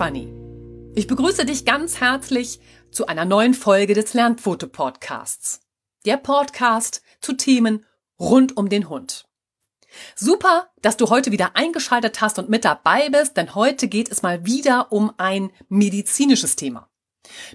[0.00, 0.32] Stefanie.
[0.94, 2.58] Ich begrüße dich ganz herzlich
[2.90, 5.60] zu einer neuen Folge des Lernfoto Podcasts.
[6.06, 7.84] Der Podcast zu Themen
[8.18, 9.26] rund um den Hund.
[10.16, 14.22] Super, dass du heute wieder eingeschaltet hast und mit dabei bist, denn heute geht es
[14.22, 16.88] mal wieder um ein medizinisches Thema.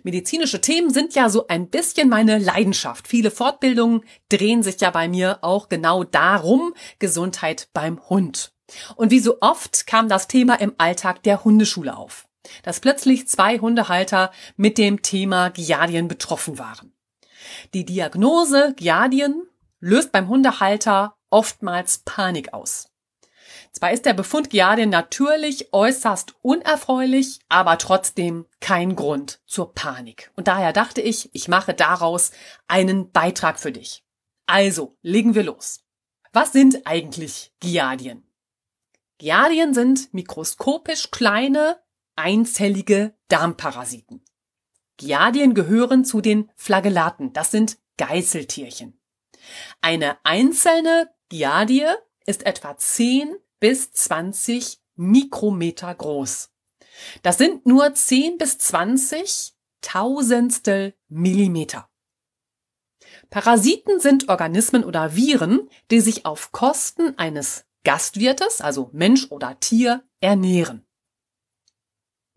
[0.04, 3.08] Medizinische Themen sind ja so ein bisschen meine Leidenschaft.
[3.08, 8.54] Viele Fortbildungen drehen sich ja bei mir auch genau darum, Gesundheit beim Hund.
[8.96, 12.28] Und wie so oft kam das Thema im Alltag der Hundeschule auf,
[12.64, 16.94] dass plötzlich zwei Hundehalter mit dem Thema Giardien betroffen waren.
[17.74, 19.48] Die Diagnose Giardien
[19.80, 22.90] löst beim Hundehalter oftmals Panik aus.
[23.72, 30.32] Zwar ist der Befund Giardien natürlich äußerst unerfreulich, aber trotzdem kein Grund zur Panik.
[30.36, 32.32] Und daher dachte ich, ich mache daraus
[32.68, 34.04] einen Beitrag für dich.
[34.46, 35.82] Also, legen wir los.
[36.32, 38.26] Was sind eigentlich Giardien?
[39.18, 41.80] Giardien sind mikroskopisch kleine,
[42.16, 44.24] einzellige Darmparasiten.
[44.98, 49.00] Giardien gehören zu den Flagellaten, das sind Geißeltierchen.
[49.82, 51.88] Eine einzelne Giardie
[52.26, 56.52] ist etwa 10 bis 20 Mikrometer groß.
[57.24, 61.90] Das sind nur 10 bis 20 Tausendstel Millimeter.
[63.30, 70.04] Parasiten sind Organismen oder Viren, die sich auf Kosten eines Gastwirtes, also Mensch oder Tier,
[70.22, 70.85] ernähren.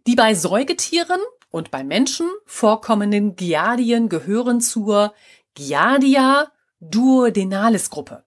[0.08, 1.20] Die bei Säugetieren
[1.50, 5.12] und bei Menschen vorkommenden Giardien gehören zur
[5.52, 8.24] Giardia duodenalis Gruppe.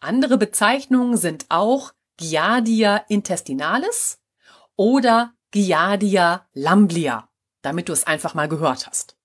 [0.00, 4.18] Andere Bezeichnungen sind auch Giardia intestinalis
[4.74, 7.28] oder Giardia lamblia,
[7.60, 9.16] damit du es einfach mal gehört hast.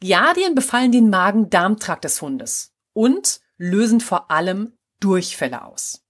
[0.00, 6.03] Giardien befallen den Magen-Darm-Trakt des Hundes und lösen vor allem Durchfälle aus.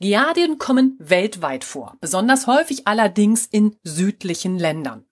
[0.00, 5.06] Giardien kommen weltweit vor, besonders häufig allerdings in südlichen Ländern.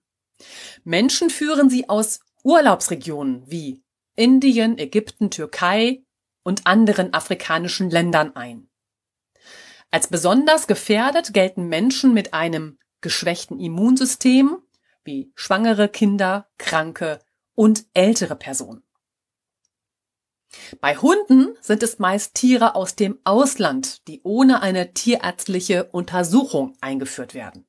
[0.83, 3.83] Menschen führen sie aus Urlaubsregionen wie
[4.15, 6.03] Indien, Ägypten, Türkei
[6.43, 8.69] und anderen afrikanischen Ländern ein.
[9.91, 14.57] Als besonders gefährdet gelten Menschen mit einem geschwächten Immunsystem
[15.03, 17.19] wie schwangere Kinder, Kranke
[17.55, 18.83] und ältere Personen.
[20.81, 27.33] Bei Hunden sind es meist Tiere aus dem Ausland, die ohne eine tierärztliche Untersuchung eingeführt
[27.33, 27.67] werden.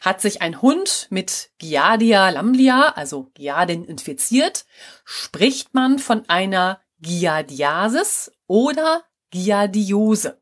[0.00, 4.64] Hat sich ein Hund mit Giardia lamblia, also Giardin, infiziert,
[5.04, 10.40] spricht man von einer Giardiasis oder Giardiose.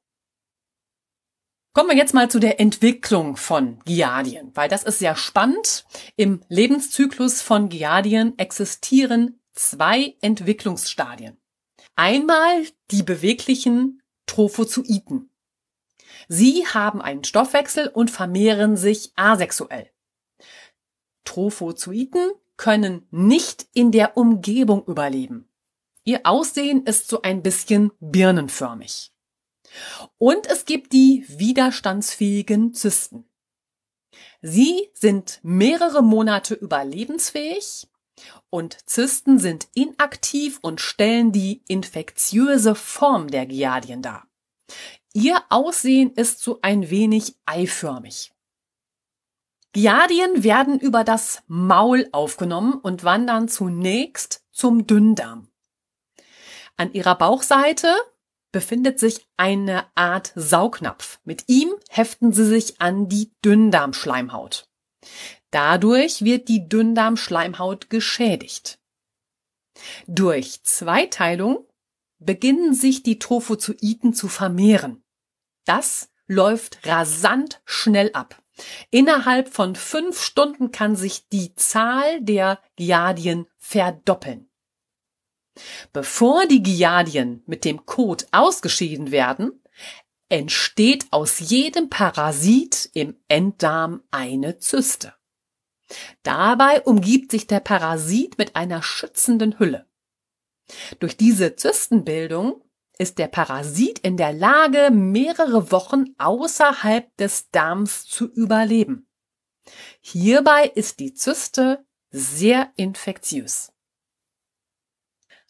[1.73, 5.85] Kommen wir jetzt mal zu der Entwicklung von Giardien, weil das ist sehr spannend.
[6.15, 11.37] Im Lebenszyklus von Giardien existieren zwei Entwicklungsstadien.
[11.97, 15.31] Einmal die beweglichen Trophozoiten.
[16.29, 19.91] Sie haben einen Stoffwechsel und vermehren sich asexuell.
[21.25, 25.49] Trophozoiten können nicht in der Umgebung überleben.
[26.05, 29.13] Ihr Aussehen ist so ein bisschen birnenförmig.
[30.19, 33.29] Und es gibt die widerstandsfähigen Zysten.
[34.43, 37.89] Sie sind mehrere Monate überlebensfähig
[38.51, 44.27] und Zysten sind inaktiv und stellen die infektiöse Form der Giardien dar.
[45.13, 48.33] Ihr Aussehen ist so ein wenig eiförmig.
[49.73, 55.49] Giardien werden über das Maul aufgenommen und wandern zunächst zum Dünndarm.
[56.77, 57.93] An ihrer Bauchseite
[58.53, 61.19] befindet sich eine Art Saugnapf.
[61.25, 64.69] Mit ihm heften sie sich an die Dünndarmschleimhaut.
[65.55, 68.81] Dadurch wird die Dünndarmschleimhaut geschädigt.
[70.09, 71.69] Durch Zweiteilung
[72.19, 75.05] beginnen sich die Trophozoiten zu vermehren.
[75.65, 78.43] Das läuft rasant schnell ab.
[78.91, 84.51] Innerhalb von fünf Stunden kann sich die Zahl der Giardien verdoppeln.
[85.93, 89.63] Bevor die Giardien mit dem Kot ausgeschieden werden,
[90.29, 95.15] entsteht aus jedem Parasit im Enddarm eine Zyste.
[96.23, 99.87] Dabei umgibt sich der Parasit mit einer schützenden Hülle.
[100.99, 102.63] Durch diese Zystenbildung
[102.99, 109.09] ist der Parasit in der Lage, mehrere Wochen außerhalb des Darms zu überleben.
[110.01, 113.73] Hierbei ist die Zyste sehr infektiös.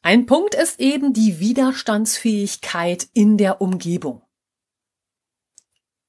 [0.03, 4.23] Ein Punkt ist eben die Widerstandsfähigkeit in der Umgebung.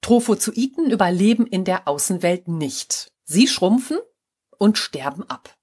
[0.02, 3.12] Trophozoiten überleben in der Außenwelt nicht.
[3.24, 3.98] Sie schrumpfen
[4.58, 5.56] und sterben ab.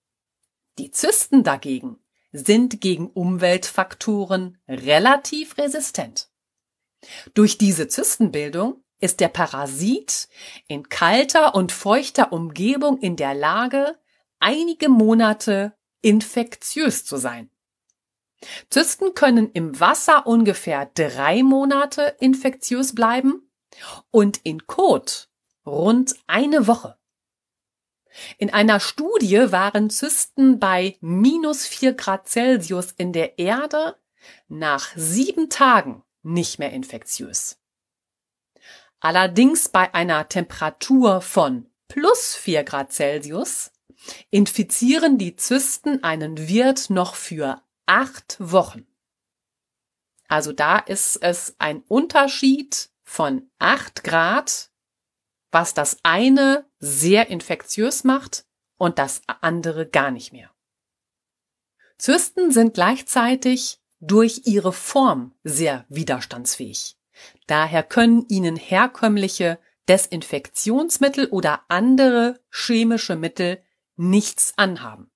[0.79, 1.99] Die Zysten dagegen
[2.33, 6.31] sind gegen Umweltfaktoren relativ resistent.
[7.35, 10.29] Durch diese Zystenbildung ist der Parasit
[10.69, 13.99] in kalter und feuchter Umgebung in der Lage,
[14.39, 17.51] einige Monate infektiös zu sein.
[18.71, 23.51] Zysten können im Wasser ungefähr drei Monate infektiös bleiben
[24.11, 25.29] und in Kot
[25.65, 26.97] rund eine Woche.
[28.39, 33.97] In einer Studie waren Zysten bei minus vier Grad Celsius in der Erde
[34.49, 37.59] nach sieben Tagen nicht mehr infektiös.
[39.01, 43.73] Allerdings bei einer Temperatur von plus vier Grad Celsius
[44.31, 48.87] infizieren die Zysten einen Wirt noch für acht Wochen.
[50.29, 54.71] Also da ist es ein Unterschied von acht Grad,
[55.53, 58.45] was das eine sehr infektiös macht
[58.79, 60.51] und das andere gar nicht mehr.
[61.99, 66.97] Zysten sind gleichzeitig durch ihre Form sehr widerstandsfähig.
[67.47, 73.63] Daher können ihnen herkömmliche Desinfektionsmittel oder andere chemische Mittel
[73.97, 75.11] nichts anhaben.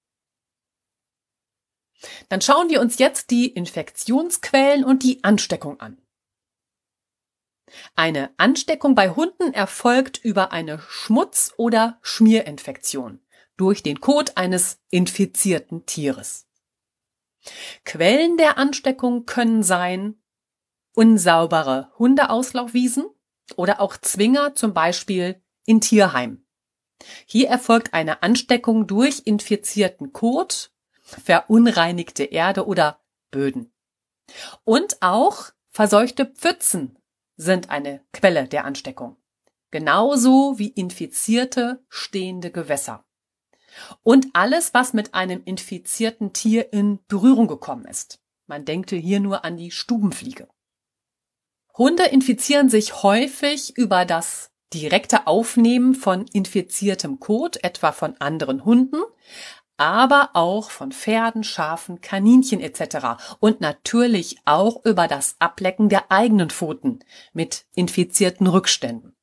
[2.29, 6.01] Dann schauen wir uns jetzt die Infektionsquellen und die Ansteckung an.
[7.95, 13.21] Eine Ansteckung bei Hunden erfolgt über eine Schmutz- oder Schmierinfektion
[13.57, 16.47] durch den Kot eines infizierten Tieres.
[17.85, 20.21] Quellen der Ansteckung können sein
[20.95, 23.07] unsaubere Hundeauslaufwiesen
[23.57, 26.45] oder auch Zwinger, zum Beispiel in Tierheim.
[27.27, 30.73] Hier erfolgt eine Ansteckung durch infizierten Kot,
[31.03, 33.73] verunreinigte Erde oder Böden.
[34.65, 36.99] Und auch verseuchte Pfützen
[37.37, 39.17] sind eine Quelle der Ansteckung.
[39.71, 43.05] Genauso wie infizierte stehende Gewässer.
[44.03, 48.21] Und alles, was mit einem infizierten Tier in Berührung gekommen ist.
[48.47, 50.49] Man denkte hier nur an die Stubenfliege.
[51.77, 59.03] Hunde infizieren sich häufig über das direkte Aufnehmen von infiziertem Kot, etwa von anderen Hunden,
[59.77, 63.37] aber auch von Pferden, Schafen, Kaninchen etc.
[63.41, 67.01] und natürlich auch über das Ablecken der eigenen Pfoten
[67.33, 69.17] mit infizierten Rückständen.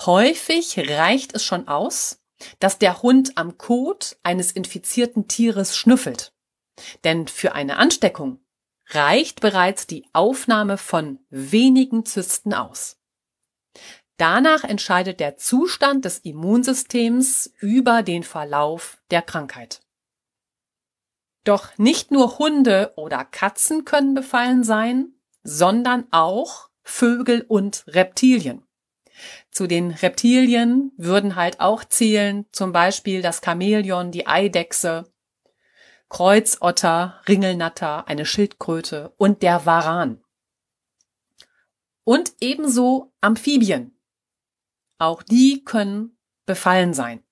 [0.00, 2.20] Häufig reicht es schon aus,
[2.58, 6.32] dass der Hund am Kot eines infizierten Tieres schnüffelt.
[7.04, 8.40] Denn für eine Ansteckung
[8.88, 12.98] reicht bereits die Aufnahme von wenigen Zysten aus.
[14.16, 19.80] Danach entscheidet der Zustand des Immunsystems über den Verlauf der Krankheit.
[21.42, 25.12] Doch nicht nur Hunde oder Katzen können befallen sein,
[25.42, 28.64] sondern auch Vögel und Reptilien.
[29.50, 35.12] Zu den Reptilien würden halt auch zählen zum Beispiel das Chamäleon, die Eidechse,
[36.08, 40.22] Kreuzotter, Ringelnatter, eine Schildkröte und der Varan.
[42.04, 43.93] Und ebenso Amphibien,
[45.04, 46.16] auch die können
[46.46, 47.22] befallen sein.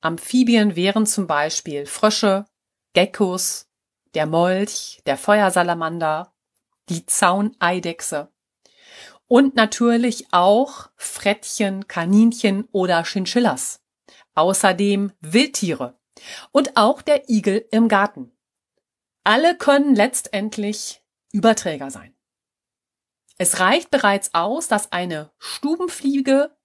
[0.00, 2.46] Amphibien wären zum Beispiel Frösche,
[2.92, 3.68] Geckos,
[4.14, 6.32] der Molch, der Feuersalamander,
[6.88, 8.32] die Zauneidechse
[9.26, 13.82] und natürlich auch Frettchen, Kaninchen oder Chinchillas.
[14.34, 15.98] Außerdem Wildtiere
[16.52, 18.32] und auch der Igel im Garten.
[19.24, 22.14] Alle können letztendlich Überträger sein.
[23.36, 26.56] Es reicht bereits aus, dass eine Stubenfliege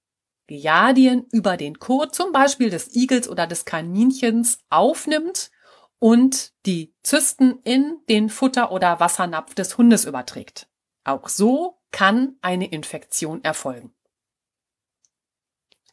[0.48, 5.52] Giardien über den Kot, zum Beispiel des Igels oder des Kaninchens, aufnimmt
[6.00, 10.68] und die Zysten in den Futter- oder Wassernapf des Hundes überträgt.
[11.06, 13.94] Auch so kann eine Infektion erfolgen.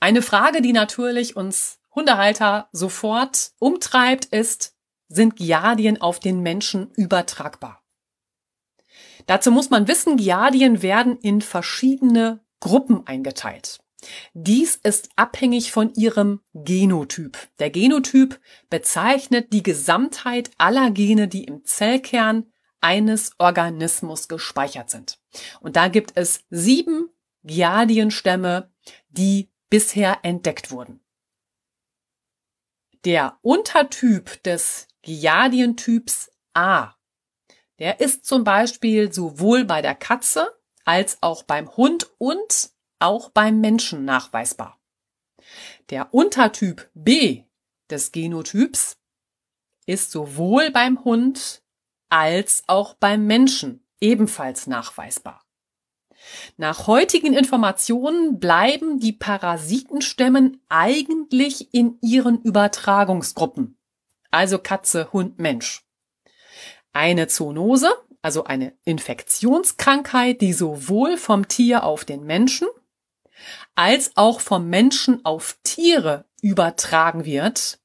[0.01, 4.75] Eine Frage, die natürlich uns Hundehalter sofort umtreibt, ist,
[5.09, 7.83] sind Giardien auf den Menschen übertragbar?
[9.27, 13.81] Dazu muss man wissen, Giardien werden in verschiedene Gruppen eingeteilt.
[14.33, 17.39] Dies ist abhängig von ihrem Genotyp.
[17.59, 25.21] Der Genotyp bezeichnet die Gesamtheit aller Gene, die im Zellkern eines Organismus gespeichert sind.
[25.61, 27.11] Und da gibt es sieben
[27.45, 28.73] Giardienstämme,
[29.09, 31.01] die bisher entdeckt wurden.
[33.05, 36.95] Der Untertyp des Giardientyps A,
[37.79, 40.55] der ist zum Beispiel sowohl bei der Katze
[40.85, 44.79] als auch beim Hund und auch beim Menschen nachweisbar.
[45.91, 47.45] Der Untertyp B
[47.91, 48.97] des Genotyps
[49.87, 51.63] ist sowohl beim Hund
[52.09, 55.45] als auch beim Menschen ebenfalls nachweisbar.
[56.57, 63.79] Nach heutigen Informationen bleiben die Parasitenstämmen eigentlich in ihren Übertragungsgruppen,
[64.31, 65.87] also Katze, Hund, Mensch.
[66.93, 67.91] Eine Zoonose,
[68.21, 72.69] also eine Infektionskrankheit, die sowohl vom Tier auf den Menschen
[73.75, 77.81] als auch vom Menschen auf Tiere übertragen wird,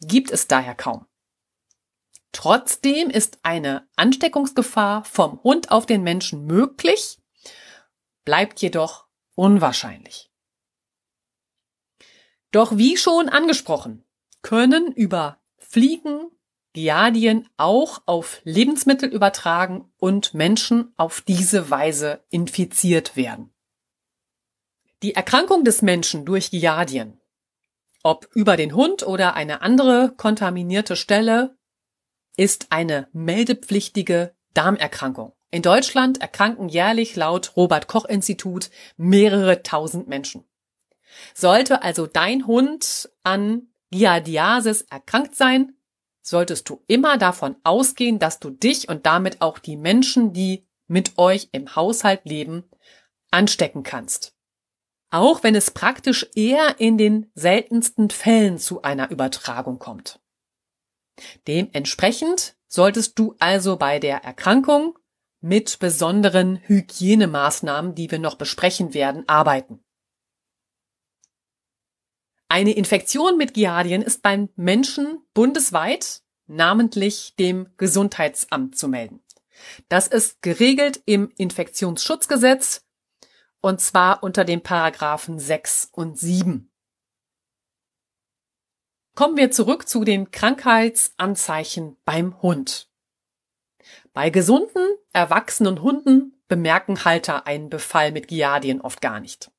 [0.00, 1.06] gibt es daher kaum.
[2.32, 7.18] Trotzdem ist eine Ansteckungsgefahr vom Hund auf den Menschen möglich,
[8.24, 10.30] bleibt jedoch unwahrscheinlich.
[12.52, 14.04] Doch wie schon angesprochen,
[14.42, 16.30] können über Fliegen
[16.72, 23.52] Giardien auch auf Lebensmittel übertragen und Menschen auf diese Weise infiziert werden.
[25.02, 27.18] Die Erkrankung des Menschen durch Giardien,
[28.02, 31.56] ob über den Hund oder eine andere kontaminierte Stelle,
[32.36, 35.32] ist eine meldepflichtige Darmerkrankung.
[35.50, 40.44] In Deutschland erkranken jährlich laut Robert Koch Institut mehrere tausend Menschen.
[41.34, 45.76] Sollte also dein Hund an Giardiasis erkrankt sein,
[46.20, 51.16] solltest du immer davon ausgehen, dass du dich und damit auch die Menschen, die mit
[51.16, 52.64] euch im Haushalt leben,
[53.30, 54.36] anstecken kannst.
[55.10, 60.20] Auch wenn es praktisch eher in den seltensten Fällen zu einer Übertragung kommt.
[61.46, 64.96] Dementsprechend solltest du also bei der Erkrankung
[65.40, 69.82] mit besonderen Hygienemaßnahmen, die wir noch besprechen werden, arbeiten.
[72.48, 79.22] Eine Infektion mit Giardien ist beim Menschen bundesweit, namentlich dem Gesundheitsamt zu melden.
[79.88, 82.84] Das ist geregelt im Infektionsschutzgesetz
[83.60, 86.70] und zwar unter den Paragraphen 6 und 7.
[89.14, 92.88] Kommen wir zurück zu den Krankheitsanzeichen beim Hund.
[94.12, 99.50] Bei gesunden, erwachsenen Hunden bemerken Halter einen Befall mit Giardien oft gar nicht.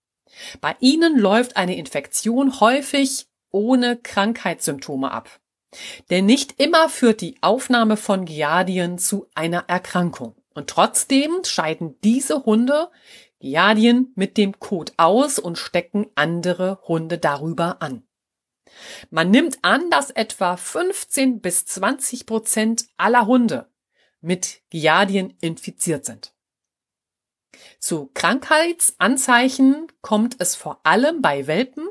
[0.61, 5.39] Bei ihnen läuft eine Infektion häufig ohne Krankheitssymptome ab.
[6.09, 10.35] Denn nicht immer führt die Aufnahme von Giardien zu einer Erkrankung.
[10.53, 12.89] Und trotzdem scheiden diese Hunde
[13.41, 18.03] Giardien mit dem Kot aus und stecken andere Hunde darüber an.
[19.09, 23.69] Man nimmt an, dass etwa 15 bis 20 Prozent aller Hunde
[24.21, 26.33] mit Giardien infiziert sind.
[27.79, 31.89] Zu Krankheitsanzeichen kommt es vor allem bei Welpen,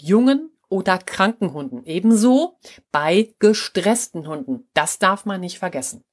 [0.00, 2.58] jungen oder kranken Hunden, ebenso
[2.92, 4.68] bei gestressten Hunden.
[4.74, 6.04] Das darf man nicht vergessen.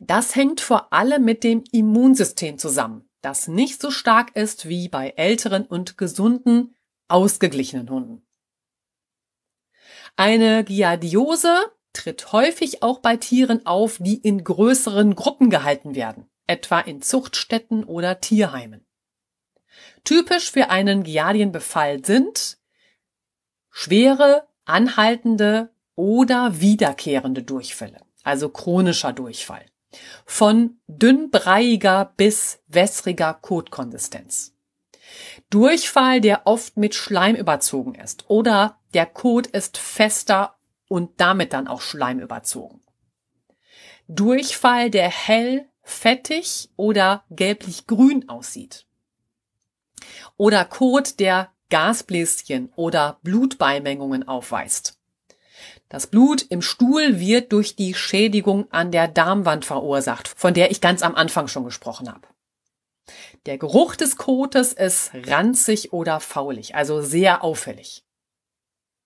[0.00, 5.10] Das hängt vor allem mit dem Immunsystem zusammen, das nicht so stark ist wie bei
[5.16, 6.74] älteren und gesunden,
[7.08, 8.26] ausgeglichenen Hunden.
[10.16, 16.80] Eine Giardiose tritt häufig auch bei Tieren auf, die in größeren Gruppen gehalten werden etwa
[16.80, 18.86] in Zuchtstätten oder Tierheimen.
[20.04, 22.58] Typisch für einen Giardienbefall sind
[23.70, 29.66] schwere, anhaltende oder wiederkehrende Durchfälle, also chronischer Durchfall,
[30.24, 34.54] von dünnbreiiger bis wässriger Kotkonsistenz.
[35.50, 40.56] Durchfall, der oft mit Schleim überzogen ist oder der Kot ist fester
[40.88, 42.80] und damit dann auch Schleim überzogen.
[44.08, 48.86] Durchfall, der hell, fettig oder gelblich-grün aussieht.
[50.36, 54.95] Oder Kot, der Gasbläschen oder Blutbeimengungen aufweist.
[55.88, 60.80] Das Blut im Stuhl wird durch die Schädigung an der Darmwand verursacht, von der ich
[60.80, 62.26] ganz am Anfang schon gesprochen habe.
[63.46, 68.04] Der Geruch des Kotes ist ranzig oder faulig, also sehr auffällig.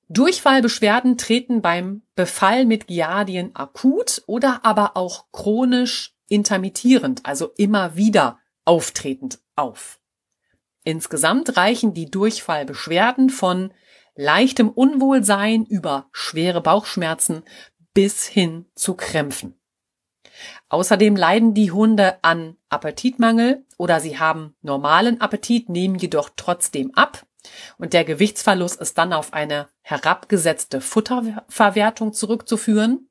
[0.08, 8.38] Durchfallbeschwerden treten beim Befall mit Giardien akut oder aber auch chronisch intermittierend, also immer wieder
[8.64, 10.00] auftretend auf.
[10.82, 13.72] Insgesamt reichen die Durchfallbeschwerden von
[14.20, 17.42] leichtem Unwohlsein über schwere Bauchschmerzen
[17.94, 19.58] bis hin zu Krämpfen.
[20.68, 27.26] Außerdem leiden die Hunde an Appetitmangel oder sie haben normalen Appetit, nehmen jedoch trotzdem ab
[27.78, 33.08] und der Gewichtsverlust ist dann auf eine herabgesetzte Futterverwertung zurückzuführen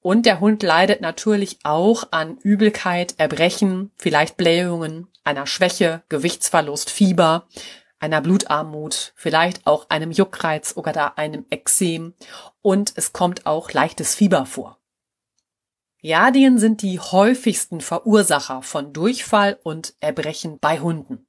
[0.00, 7.46] und der Hund leidet natürlich auch an Übelkeit, Erbrechen, vielleicht Blähungen, einer Schwäche, Gewichtsverlust, Fieber,
[7.98, 12.14] einer Blutarmut, vielleicht auch einem Juckreiz oder einem Ekzem
[12.60, 14.80] und es kommt auch leichtes Fieber vor.
[16.00, 21.26] Jadien sind die häufigsten Verursacher von Durchfall und Erbrechen bei Hunden.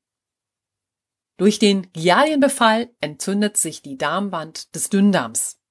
[1.37, 5.61] Durch den Giardienbefall entzündet sich die Darmwand des Dünndarms.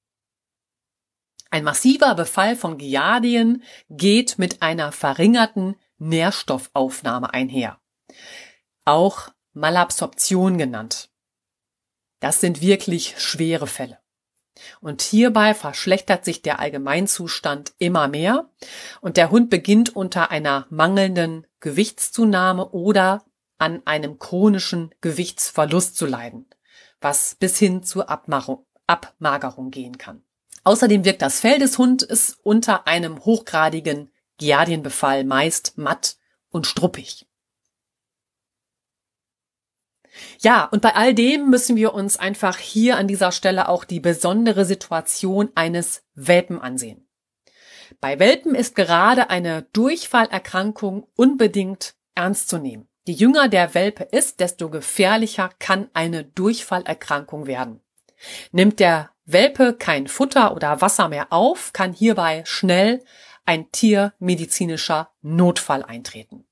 [1.51, 7.81] Ein massiver Befall von Giardien geht mit einer verringerten Nährstoffaufnahme einher.
[8.87, 11.11] Auch Malabsorption genannt.
[12.21, 13.99] Das sind wirklich schwere Fälle.
[14.81, 18.49] Und hierbei verschlechtert sich der Allgemeinzustand immer mehr
[19.01, 23.25] und der Hund beginnt unter einer mangelnden Gewichtszunahme oder
[23.59, 26.47] an einem chronischen Gewichtsverlust zu leiden,
[27.01, 30.23] was bis hin zur Abmagerung gehen kann.
[30.65, 36.17] Außerdem wirkt das Fell des Hundes unter einem hochgradigen Giardienbefall meist matt
[36.51, 37.27] und struppig.
[40.41, 44.01] Ja, und bei all dem müssen wir uns einfach hier an dieser Stelle auch die
[44.01, 47.09] besondere Situation eines Welpen ansehen.
[48.01, 52.89] Bei Welpen ist gerade eine Durchfallerkrankung unbedingt ernst zu nehmen.
[53.07, 57.81] Je jünger der Welpe ist, desto gefährlicher kann eine Durchfallerkrankung werden.
[58.53, 63.05] Nimmt der Welpe kein Futter oder Wasser mehr auf, kann hierbei schnell
[63.45, 66.44] ein tiermedizinischer Notfall eintreten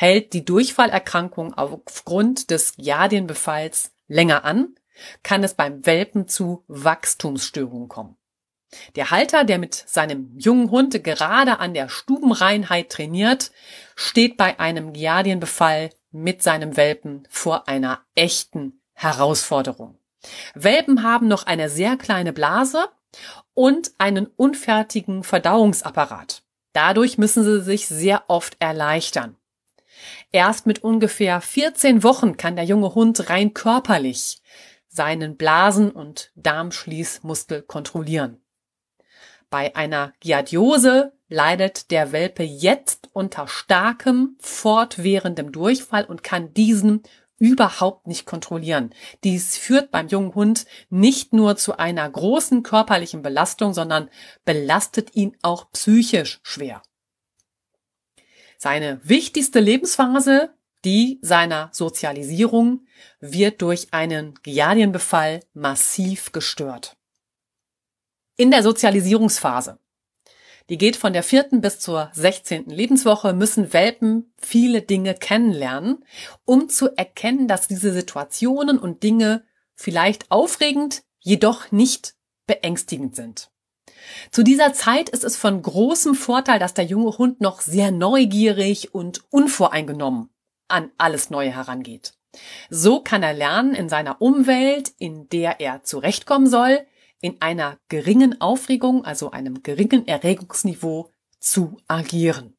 [0.00, 4.74] hält die Durchfallerkrankung aufgrund des Giardienbefalls länger an,
[5.22, 8.16] kann es beim Welpen zu Wachstumsstörungen kommen.
[8.96, 13.50] Der Halter, der mit seinem jungen Hund gerade an der Stubenreinheit trainiert,
[13.94, 19.98] steht bei einem Giardienbefall mit seinem Welpen vor einer echten Herausforderung.
[20.54, 22.86] Welpen haben noch eine sehr kleine Blase
[23.52, 26.42] und einen unfertigen Verdauungsapparat.
[26.72, 29.36] Dadurch müssen sie sich sehr oft erleichtern.
[30.32, 34.40] Erst mit ungefähr 14 Wochen kann der junge Hund rein körperlich
[34.88, 38.42] seinen Blasen- und Darmschließmuskel kontrollieren.
[39.48, 47.02] Bei einer Giardiose leidet der Welpe jetzt unter starkem, fortwährendem Durchfall und kann diesen
[47.38, 48.94] überhaupt nicht kontrollieren.
[49.24, 54.10] Dies führt beim jungen Hund nicht nur zu einer großen körperlichen Belastung, sondern
[54.44, 56.82] belastet ihn auch psychisch schwer.
[58.62, 60.52] Seine wichtigste Lebensphase,
[60.84, 62.86] die seiner Sozialisierung,
[63.18, 66.94] wird durch einen Giardienbefall massiv gestört.
[68.36, 69.78] In der Sozialisierungsphase,
[70.68, 76.04] die geht von der vierten bis zur sechzehnten Lebenswoche, müssen Welpen viele Dinge kennenlernen,
[76.44, 79.42] um zu erkennen, dass diese Situationen und Dinge
[79.74, 82.14] vielleicht aufregend, jedoch nicht
[82.46, 83.50] beängstigend sind.
[84.30, 88.94] Zu dieser Zeit ist es von großem Vorteil, dass der junge Hund noch sehr neugierig
[88.94, 90.30] und unvoreingenommen
[90.68, 92.14] an alles Neue herangeht.
[92.68, 96.86] So kann er lernen, in seiner Umwelt, in der er zurechtkommen soll,
[97.20, 102.56] in einer geringen Aufregung, also einem geringen Erregungsniveau zu agieren.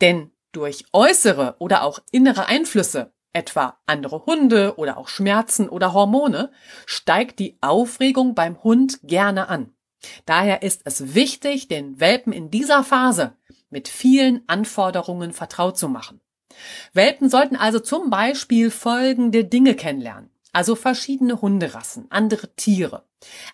[0.00, 6.50] Denn durch äußere oder auch innere Einflüsse, etwa andere Hunde oder auch Schmerzen oder Hormone,
[6.86, 9.72] steigt die Aufregung beim Hund gerne an.
[10.26, 13.34] Daher ist es wichtig, den Welpen in dieser Phase
[13.70, 16.20] mit vielen Anforderungen vertraut zu machen.
[16.92, 20.30] Welpen sollten also zum Beispiel folgende Dinge kennenlernen.
[20.52, 23.04] Also verschiedene Hunderassen, andere Tiere,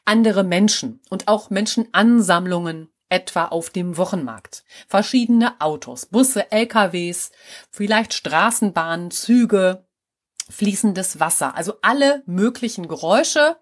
[0.07, 4.65] andere Menschen und auch Menschenansammlungen, etwa auf dem Wochenmarkt.
[4.89, 7.31] Verschiedene Autos, Busse, LKWs,
[7.71, 9.85] vielleicht Straßenbahnen, Züge,
[10.49, 13.57] fließendes Wasser, also alle möglichen Geräusche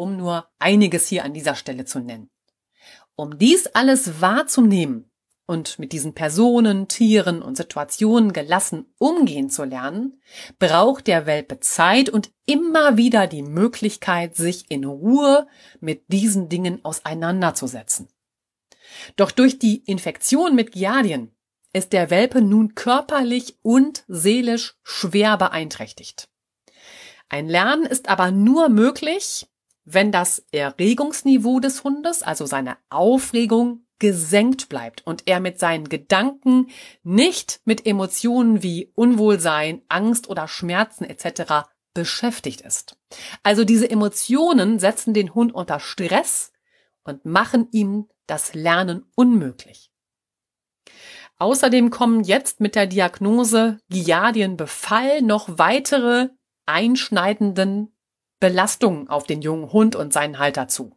[0.00, 2.30] um nur einiges hier an dieser Stelle zu nennen.
[3.16, 5.10] Um dies alles wahrzunehmen
[5.44, 10.22] und mit diesen Personen, Tieren und Situationen gelassen umgehen zu lernen,
[10.58, 15.46] braucht der Welpe Zeit und immer wieder die Möglichkeit, sich in Ruhe
[15.80, 18.08] mit diesen Dingen auseinanderzusetzen.
[19.16, 21.36] Doch durch die Infektion mit Giardien
[21.74, 26.30] ist der Welpe nun körperlich und seelisch schwer beeinträchtigt.
[27.28, 29.46] Ein Lernen ist aber nur möglich,
[29.92, 36.68] wenn das Erregungsniveau des Hundes, also seine Aufregung, gesenkt bleibt und er mit seinen Gedanken
[37.02, 41.68] nicht mit Emotionen wie Unwohlsein, Angst oder Schmerzen etc.
[41.92, 42.96] beschäftigt ist.
[43.42, 46.52] Also diese Emotionen setzen den Hund unter Stress
[47.04, 49.90] und machen ihm das Lernen unmöglich.
[51.36, 56.28] Außerdem kommen jetzt mit der Diagnose Giardienbefall noch weitere
[56.66, 57.94] einschneidenden
[58.40, 60.96] Belastungen auf den jungen Hund und seinen Halter zu.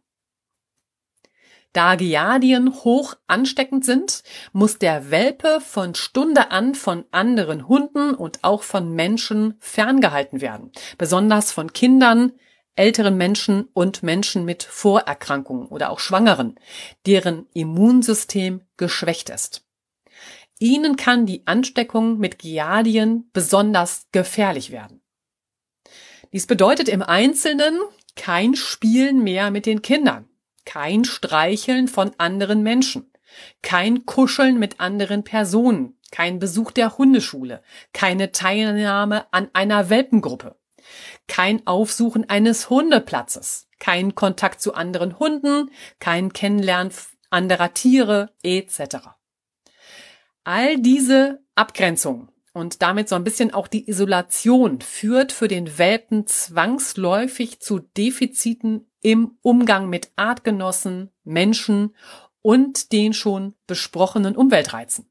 [1.74, 8.44] Da Giardien hoch ansteckend sind, muss der Welpe von Stunde an von anderen Hunden und
[8.44, 12.32] auch von Menschen ferngehalten werden, besonders von Kindern,
[12.76, 16.54] älteren Menschen und Menschen mit Vorerkrankungen oder auch Schwangeren,
[17.06, 19.64] deren Immunsystem geschwächt ist.
[20.60, 25.03] Ihnen kann die Ansteckung mit Giardien besonders gefährlich werden.
[26.34, 27.78] Dies bedeutet im Einzelnen
[28.16, 30.28] kein Spielen mehr mit den Kindern,
[30.64, 33.08] kein Streicheln von anderen Menschen,
[33.62, 40.56] kein Kuscheln mit anderen Personen, kein Besuch der Hundeschule, keine Teilnahme an einer Welpengruppe,
[41.28, 45.70] kein Aufsuchen eines Hundeplatzes, kein Kontakt zu anderen Hunden,
[46.00, 46.92] kein Kennenlernen
[47.30, 48.96] anderer Tiere etc.
[50.42, 56.26] All diese Abgrenzungen und damit so ein bisschen auch die Isolation führt für den Welpen
[56.26, 61.94] zwangsläufig zu Defiziten im Umgang mit Artgenossen, Menschen
[62.40, 65.10] und den schon besprochenen Umweltreizen.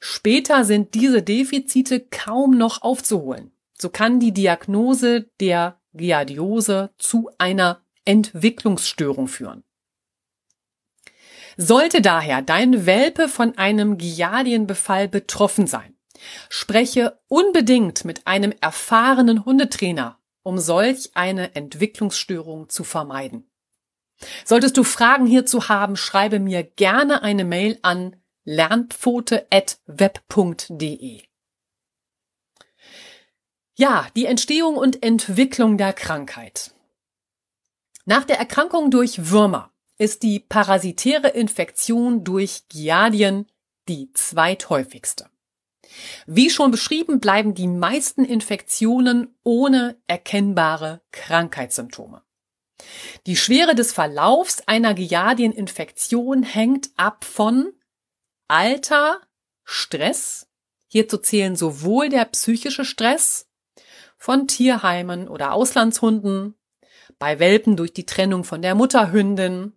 [0.00, 3.52] Später sind diese Defizite kaum noch aufzuholen.
[3.78, 9.62] So kann die Diagnose der Giardiose zu einer Entwicklungsstörung führen.
[11.56, 15.91] Sollte daher dein Welpe von einem Giardienbefall betroffen sein,
[16.48, 23.48] spreche unbedingt mit einem erfahrenen Hundetrainer, um solch eine Entwicklungsstörung zu vermeiden.
[24.44, 31.22] Solltest du Fragen hierzu haben, schreibe mir gerne eine Mail an lernpfote.web.de.
[33.74, 36.72] Ja, die Entstehung und Entwicklung der Krankheit.
[38.04, 43.46] Nach der Erkrankung durch Würmer ist die parasitäre Infektion durch Giardien
[43.88, 45.30] die zweithäufigste.
[46.26, 52.22] Wie schon beschrieben, bleiben die meisten Infektionen ohne erkennbare Krankheitssymptome.
[53.26, 57.72] Die Schwere des Verlaufs einer Giardieninfektion hängt ab von
[58.48, 59.20] Alter,
[59.64, 60.48] Stress,
[60.88, 63.48] hierzu zählen sowohl der psychische Stress
[64.18, 66.54] von Tierheimen oder Auslandshunden,
[67.18, 69.72] bei Welpen durch die Trennung von der Mutterhündin,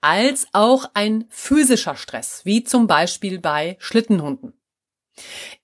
[0.00, 4.52] als auch ein physischer Stress, wie zum Beispiel bei Schlittenhunden.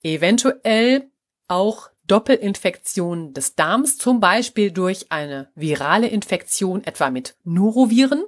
[0.01, 1.09] Eventuell
[1.47, 8.25] auch Doppelinfektionen des Darms, zum Beispiel durch eine virale Infektion etwa mit Noroviren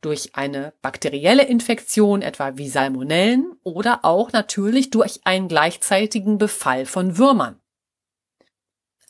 [0.00, 7.18] durch eine bakterielle Infektion, etwa wie Salmonellen, oder auch natürlich durch einen gleichzeitigen Befall von
[7.18, 7.60] Würmern.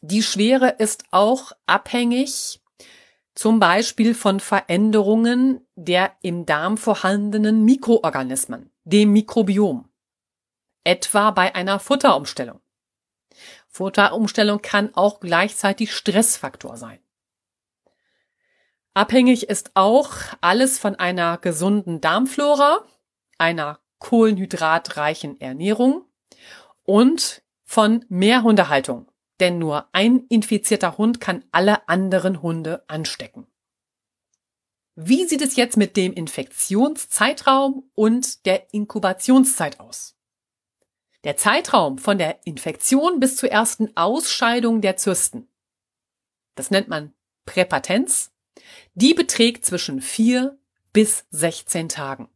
[0.00, 2.60] Die Schwere ist auch abhängig
[3.34, 9.88] zum Beispiel von Veränderungen der im Darm vorhandenen Mikroorganismen, dem Mikrobiom,
[10.84, 12.60] etwa bei einer Futterumstellung.
[13.68, 17.00] Futterumstellung kann auch gleichzeitig Stressfaktor sein.
[18.94, 20.10] Abhängig ist auch
[20.42, 22.84] alles von einer gesunden Darmflora,
[23.38, 26.04] einer kohlenhydratreichen Ernährung
[26.84, 29.10] und von Mehrhundehaltung.
[29.40, 33.46] Denn nur ein infizierter Hund kann alle anderen Hunde anstecken.
[34.94, 40.18] Wie sieht es jetzt mit dem Infektionszeitraum und der Inkubationszeit aus?
[41.24, 45.48] Der Zeitraum von der Infektion bis zur ersten Ausscheidung der Zysten.
[46.54, 47.12] Das nennt man
[47.46, 48.32] Präpatenz
[48.94, 50.58] die beträgt zwischen vier
[50.92, 52.28] bis 16 Tagen.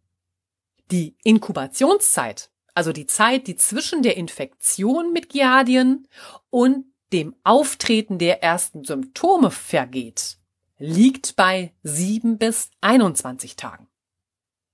[0.90, 6.09] Die Inkubationszeit, also die Zeit, die zwischen der Infektion mit Giardien
[6.51, 10.38] und dem Auftreten der ersten Symptome vergeht,
[10.79, 13.88] liegt bei 7 bis 21 Tagen.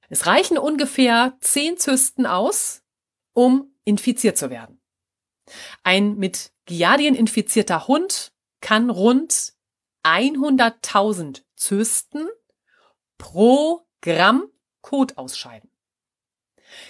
[0.09, 2.83] Es reichen ungefähr 10 Zysten aus,
[3.33, 4.81] um infiziert zu werden.
[5.83, 9.55] Ein mit Giardien infizierter Hund kann rund
[10.05, 12.29] 100.000 Zysten
[13.19, 14.45] pro Gramm
[14.81, 15.71] Kot ausscheiden.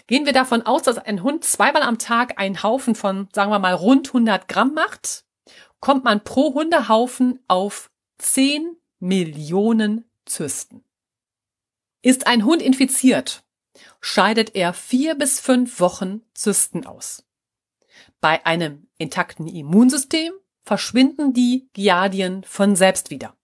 [0.06, 3.58] Gehen wir davon aus, dass ein Hund zweimal am Tag einen Haufen von, sagen wir
[3.58, 5.24] mal, rund 100 Gramm macht,
[5.80, 10.84] kommt man pro Hundehaufen auf 10 Millionen Zysten.
[12.02, 13.44] Ist ein Hund infiziert,
[14.00, 17.24] scheidet er vier bis fünf Wochen Zysten aus.
[18.20, 23.36] Bei einem intakten Immunsystem verschwinden die Giardien von selbst wieder.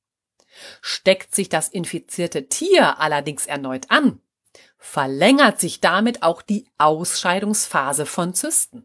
[0.80, 4.20] Steckt sich das infizierte Tier allerdings erneut an,
[4.76, 8.84] verlängert sich damit auch die Ausscheidungsphase von Zysten.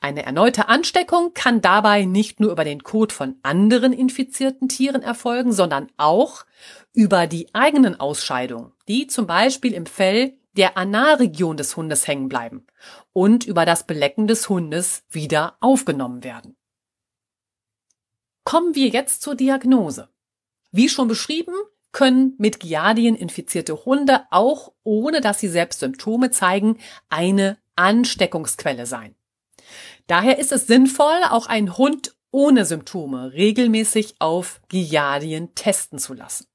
[0.00, 5.52] Eine erneute Ansteckung kann dabei nicht nur über den Kot von anderen infizierten Tieren erfolgen,
[5.52, 6.44] sondern auch
[6.92, 12.66] über die eigenen Ausscheidungen, die zum Beispiel im Fell der Analregion des Hundes hängen bleiben
[13.12, 16.56] und über das Belecken des Hundes wieder aufgenommen werden.
[18.44, 20.08] Kommen wir jetzt zur Diagnose.
[20.70, 21.54] Wie schon beschrieben,
[21.92, 26.78] können mit Giardien infizierte Hunde auch ohne dass sie selbst Symptome zeigen,
[27.08, 29.14] eine Ansteckungsquelle sein.
[30.06, 36.46] Daher ist es sinnvoll, auch einen Hund ohne Symptome regelmäßig auf Giardien testen zu lassen.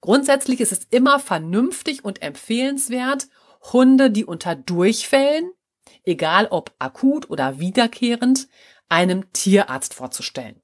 [0.00, 3.28] Grundsätzlich ist es immer vernünftig und empfehlenswert,
[3.72, 5.50] Hunde, die unter Durchfällen,
[6.04, 8.48] egal ob akut oder wiederkehrend,
[8.88, 10.62] einem Tierarzt vorzustellen.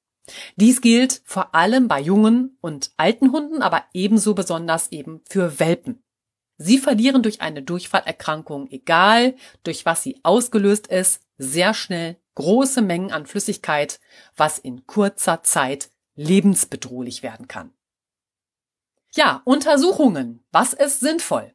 [0.55, 6.03] Dies gilt vor allem bei jungen und alten Hunden, aber ebenso besonders eben für Welpen.
[6.57, 13.11] Sie verlieren durch eine Durchfallerkrankung, egal durch was sie ausgelöst ist, sehr schnell große Mengen
[13.11, 13.99] an Flüssigkeit,
[14.35, 17.71] was in kurzer Zeit lebensbedrohlich werden kann.
[19.13, 20.43] Ja, Untersuchungen.
[20.51, 21.53] Was ist sinnvoll?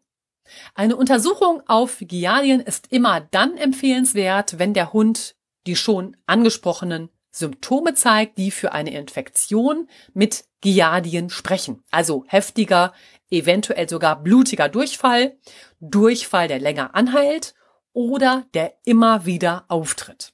[0.74, 5.36] Eine Untersuchung auf Giardien ist immer dann empfehlenswert, wenn der Hund
[5.66, 11.82] die schon angesprochenen Symptome zeigt, die für eine Infektion mit Giardien sprechen.
[11.90, 12.92] Also heftiger,
[13.32, 15.36] eventuell sogar blutiger Durchfall,
[15.80, 17.54] Durchfall, der länger anhält
[17.92, 20.32] oder der immer wieder auftritt.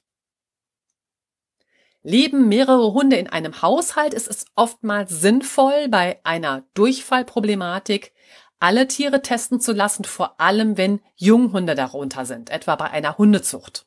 [2.01, 8.13] Leben mehrere Hunde in einem Haushalt, ist es oftmals sinnvoll, bei einer Durchfallproblematik
[8.59, 13.85] alle Tiere testen zu lassen, vor allem wenn Junghunde darunter sind, etwa bei einer Hundezucht.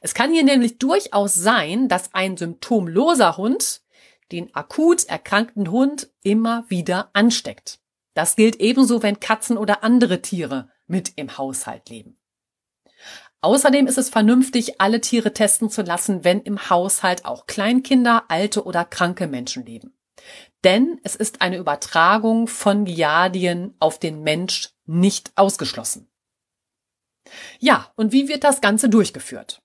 [0.00, 3.82] Es kann hier nämlich durchaus sein, dass ein symptomloser Hund
[4.30, 7.81] den akut erkrankten Hund immer wieder ansteckt.
[8.14, 12.18] Das gilt ebenso, wenn Katzen oder andere Tiere mit im Haushalt leben.
[13.40, 18.64] Außerdem ist es vernünftig, alle Tiere testen zu lassen, wenn im Haushalt auch Kleinkinder, alte
[18.64, 19.96] oder kranke Menschen leben.
[20.62, 26.08] Denn es ist eine Übertragung von Giardien auf den Mensch nicht ausgeschlossen.
[27.58, 29.61] Ja, und wie wird das Ganze durchgeführt?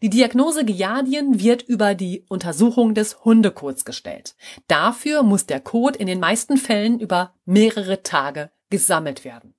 [0.00, 4.34] Die Diagnose Giardien wird über die Untersuchung des Hundekots gestellt.
[4.66, 9.54] Dafür muss der Kot in den meisten Fällen über mehrere Tage gesammelt werden.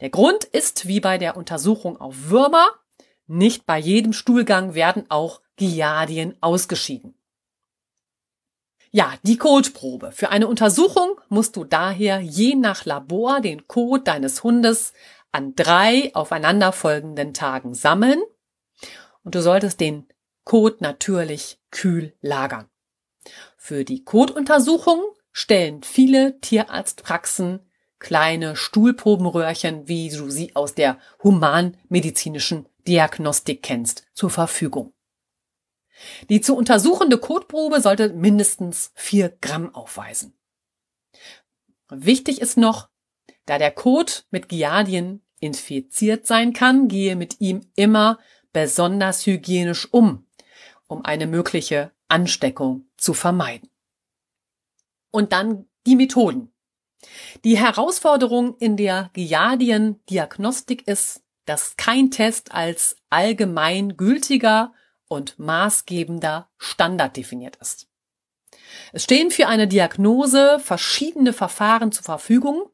[0.00, 2.66] Der Grund ist, wie bei der Untersuchung auf Würmer,
[3.26, 7.14] nicht bei jedem Stuhlgang werden auch Giardien ausgeschieden.
[8.92, 10.12] Ja, die Kotprobe.
[10.12, 14.92] Für eine Untersuchung musst du daher je nach Labor den Kot deines Hundes
[15.32, 18.22] an drei aufeinanderfolgenden Tagen sammeln
[19.26, 20.06] und du solltest den
[20.44, 22.70] Kot natürlich kühl lagern.
[23.56, 33.64] Für die Kotuntersuchung stellen viele Tierarztpraxen kleine Stuhlprobenröhrchen, wie du sie aus der humanmedizinischen Diagnostik
[33.64, 34.94] kennst, zur Verfügung.
[36.28, 40.38] Die zu untersuchende Kotprobe sollte mindestens vier Gramm aufweisen.
[41.88, 42.90] Wichtig ist noch,
[43.44, 48.20] da der Kot mit Giardien infiziert sein kann, gehe mit ihm immer
[48.56, 50.26] besonders hygienisch um,
[50.86, 53.68] um eine mögliche Ansteckung zu vermeiden.
[55.10, 56.50] Und dann die Methoden.
[57.44, 64.72] Die Herausforderung in der Giardien-Diagnostik ist, dass kein Test als allgemein gültiger
[65.06, 67.88] und maßgebender Standard definiert ist.
[68.94, 72.70] Es stehen für eine Diagnose verschiedene Verfahren zur Verfügung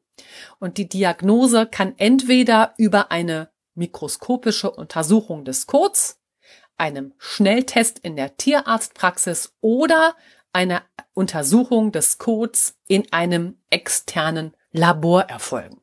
[0.59, 6.19] und die Diagnose kann entweder über eine mikroskopische Untersuchung des Kots,
[6.77, 10.15] einem Schnelltest in der Tierarztpraxis oder
[10.51, 10.83] einer
[11.13, 15.81] Untersuchung des Codes in einem externen Labor erfolgen.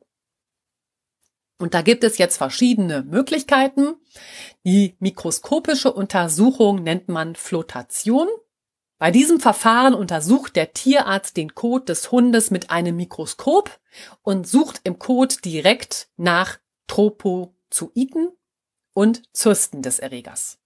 [1.57, 3.95] Und da gibt es jetzt verschiedene Möglichkeiten.
[4.65, 8.27] Die mikroskopische Untersuchung nennt man Flotation.
[8.97, 13.79] Bei diesem Verfahren untersucht der Tierarzt den Kot des Hundes mit einem Mikroskop
[14.23, 16.59] und sucht im Kot direkt nach
[17.71, 18.31] Tropozoiten
[18.93, 20.59] und Zysten des Erregers.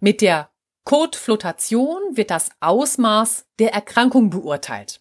[0.00, 0.50] Mit der
[0.84, 5.00] Kotflotation wird das Ausmaß der Erkrankung beurteilt.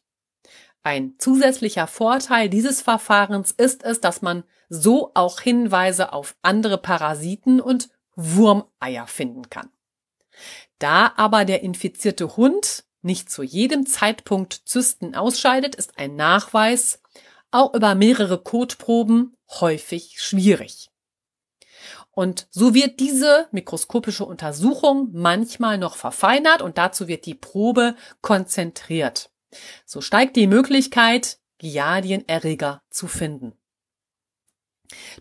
[0.84, 7.62] Ein zusätzlicher Vorteil dieses Verfahrens ist es, dass man so auch Hinweise auf andere Parasiten
[7.62, 9.70] und Wurmeier finden kann.
[10.80, 17.02] Da aber der infizierte Hund nicht zu jedem Zeitpunkt Zysten ausscheidet, ist ein Nachweis
[17.52, 20.90] auch über mehrere Kotproben häufig schwierig.
[22.16, 29.30] Und so wird diese mikroskopische Untersuchung manchmal noch verfeinert und dazu wird die Probe konzentriert.
[29.86, 33.54] So steigt die Möglichkeit, Giardienerreger zu finden.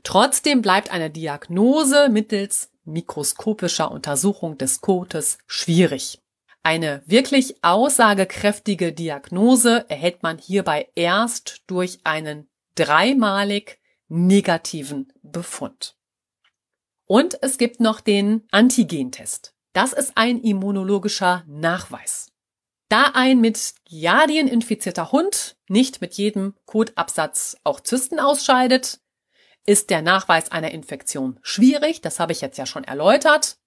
[0.05, 6.23] Trotzdem bleibt eine Diagnose mittels mikroskopischer Untersuchung des Kotes schwierig.
[6.63, 15.97] Eine wirklich aussagekräftige Diagnose erhält man hierbei erst durch einen dreimalig negativen Befund.
[17.15, 19.55] Und es gibt noch den Antigentest.
[19.73, 22.33] Das ist ein immunologischer Nachweis.
[22.89, 28.99] Da ein mit Giardien infizierter Hund nicht mit jedem Kotabsatz auch Zysten ausscheidet,
[29.65, 32.01] ist der Nachweis einer Infektion schwierig.
[32.01, 33.59] Das habe ich jetzt ja schon erläutert.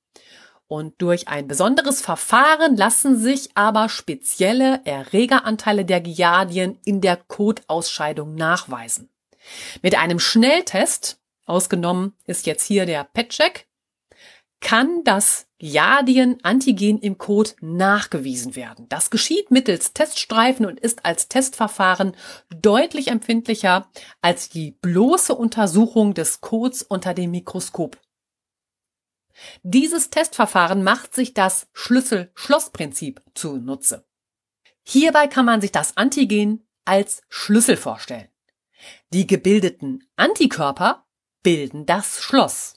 [0.68, 8.36] Und durch ein besonderes Verfahren lassen sich aber spezielle Erregeranteile der Giardien in der Kotausscheidung
[8.36, 9.10] nachweisen.
[9.82, 13.68] Mit einem Schnelltest ausgenommen ist jetzt hier der PET-Check,
[14.60, 18.88] kann das Giardien-Antigen im Code nachgewiesen werden.
[18.90, 22.16] Das geschieht mittels Teststreifen und ist als Testverfahren
[22.50, 23.90] deutlich empfindlicher
[24.22, 28.00] als die bloße Untersuchung des Codes unter dem Mikroskop.
[29.62, 34.08] Dieses Testverfahren macht sich das Schlüssel-Schloss-Prinzip zunutze.
[34.84, 38.30] Hierbei kann man sich das Antigen als Schlüssel vorstellen.
[39.12, 41.07] Die gebildeten Antikörper
[41.44, 42.76] bilden das Schloss.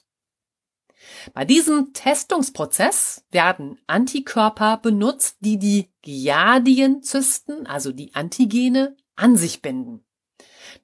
[1.33, 10.05] Bei diesem Testungsprozess werden Antikörper benutzt, die die Giardienzysten, also die Antigene, an sich binden.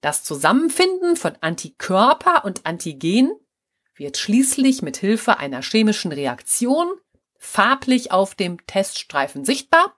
[0.02, 3.32] Das Zusammenfinden von Antikörper und Antigen
[3.96, 6.92] wird schließlich mit Hilfe einer chemischen Reaktion
[7.38, 9.96] farblich auf dem Teststreifen sichtbar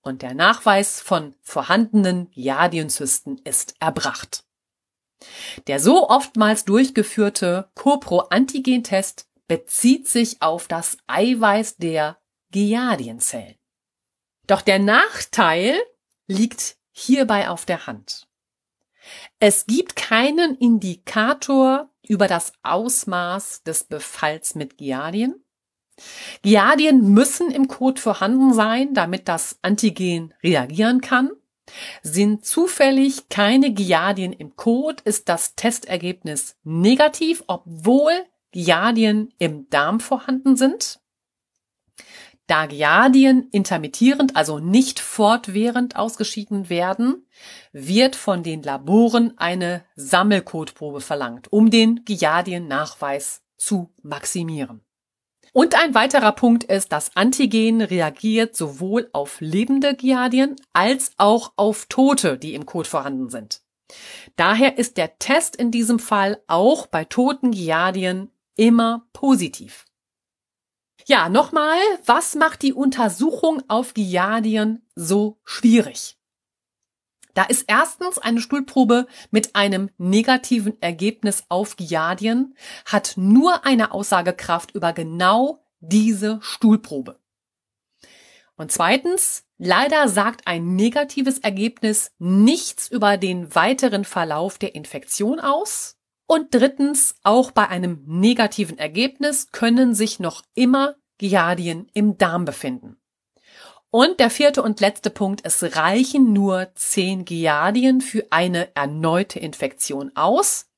[0.00, 4.44] und der Nachweis von vorhandenen Giardienzysten ist erbracht.
[5.66, 12.18] Der so oftmals durchgeführte Copro-Antigen-Test bezieht sich auf das Eiweiß der
[12.50, 13.56] Giardienzellen.
[14.46, 15.74] Doch der Nachteil
[16.26, 18.28] liegt hierbei auf der Hand.
[19.40, 25.44] Es gibt keinen Indikator über das Ausmaß des Befalls mit Giardien.
[26.42, 31.30] Giardien müssen im Code vorhanden sein, damit das Antigen reagieren kann.
[32.02, 38.12] Sind zufällig keine Giardien im Code, ist das Testergebnis negativ, obwohl
[38.52, 41.00] Giardien im Darm vorhanden sind.
[42.46, 47.26] Da Giardien intermittierend, also nicht fortwährend ausgeschieden werden,
[47.72, 54.84] wird von den Laboren eine Sammelkotprobe verlangt, um den Giardien-Nachweis zu maximieren.
[55.52, 61.86] Und ein weiterer Punkt ist, das Antigen reagiert sowohl auf lebende Giardien als auch auf
[61.86, 63.60] tote, die im Kot vorhanden sind.
[64.36, 69.84] Daher ist der Test in diesem Fall auch bei toten Giardien immer positiv.
[71.06, 76.16] Ja, nochmal, was macht die Untersuchung auf Giardien so schwierig?
[77.34, 84.74] Da ist erstens eine Stuhlprobe mit einem negativen Ergebnis auf Giardien, hat nur eine Aussagekraft
[84.74, 87.18] über genau diese Stuhlprobe.
[88.56, 95.96] Und zweitens, leider sagt ein negatives Ergebnis nichts über den weiteren Verlauf der Infektion aus
[96.32, 103.01] und drittens, auch bei einem negativen Ergebnis können sich noch immer Giardien im Darm befinden.
[103.94, 110.16] Und der vierte und letzte Punkt, es reichen nur zehn Giardien für eine erneute Infektion
[110.16, 110.70] aus.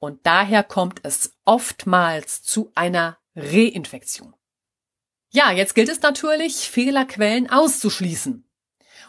[0.00, 4.34] Und daher kommt es oftmals zu einer Reinfektion.
[5.30, 8.44] Ja, jetzt gilt es natürlich, Fehlerquellen auszuschließen.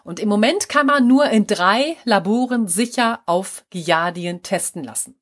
[0.04, 5.20] Und im Moment kann man nur in drei Laboren sicher auf Giardien testen lassen.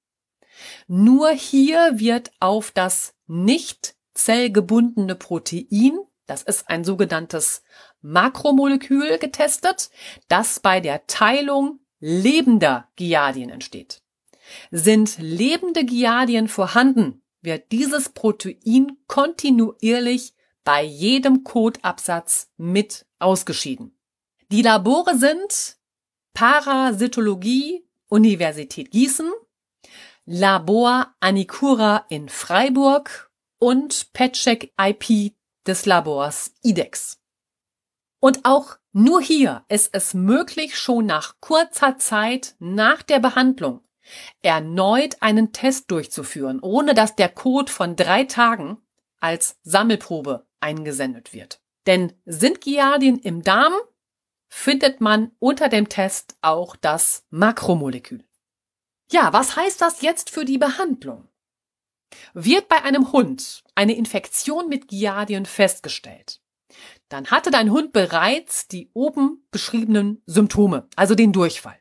[0.87, 7.63] Nur hier wird auf das nicht zellgebundene Protein, das ist ein sogenanntes
[8.07, 9.89] Makromolekül getestet,
[10.29, 14.01] das bei der Teilung lebender Giardien entsteht.
[14.71, 23.97] Sind lebende Giardien vorhanden, wird dieses Protein kontinuierlich bei jedem Kotabsatz mit ausgeschieden.
[24.51, 25.77] Die Labore sind
[26.33, 29.31] Parasitologie Universität Gießen,
[30.25, 35.33] Labor Anicura in Freiburg und Petcheck IP
[35.65, 37.19] des Labors IDEX.
[38.19, 43.81] Und auch nur hier ist es möglich, schon nach kurzer Zeit nach der Behandlung
[44.41, 48.77] erneut einen Test durchzuführen, ohne dass der Code von drei Tagen
[49.19, 51.61] als Sammelprobe eingesendet wird.
[51.85, 53.73] Denn sind Giardien im Darm,
[54.49, 58.23] findet man unter dem Test auch das Makromolekül.
[59.11, 61.27] Ja, was heißt das jetzt für die Behandlung?
[62.33, 66.41] Wird bei einem Hund eine Infektion mit Giardien festgestellt,
[67.09, 71.77] dann hatte dein Hund bereits die oben beschriebenen Symptome, also den Durchfall.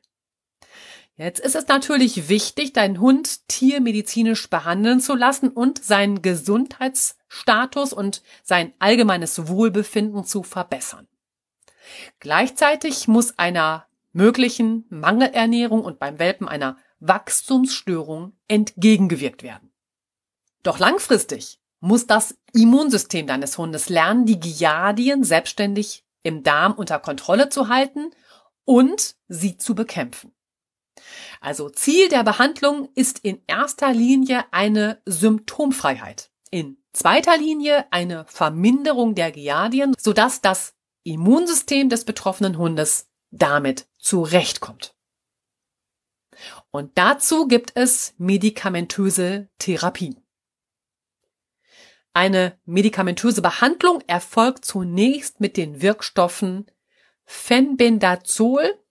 [1.18, 8.22] Jetzt ist es natürlich wichtig, deinen Hund tiermedizinisch behandeln zu lassen und seinen Gesundheitsstatus und
[8.42, 11.08] sein allgemeines Wohlbefinden zu verbessern.
[12.20, 19.72] Gleichzeitig muss einer möglichen Mangelernährung und beim Welpen einer Wachstumsstörung entgegengewirkt werden.
[20.62, 27.48] Doch langfristig muss das Immunsystem deines Hundes lernen, die Giardien selbstständig im Darm unter Kontrolle
[27.48, 28.10] zu halten
[28.64, 30.32] und sie zu bekämpfen.
[31.40, 36.30] Also Ziel der Behandlung ist in erster Linie eine Symptomfreiheit.
[36.50, 40.74] In zweiter Linie eine Verminderung der Giardien, sodass das
[41.04, 44.96] Immunsystem des betroffenen Hundes damit zurechtkommt.
[46.70, 50.16] Und dazu gibt es medikamentöse Therapie.
[52.16, 56.64] Eine medikamentöse Behandlung erfolgt zunächst mit den Wirkstoffen
[57.26, 58.82] Fenbendazol.